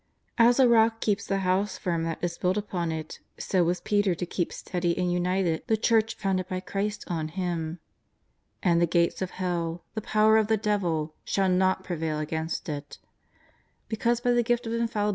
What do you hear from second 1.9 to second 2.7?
that is built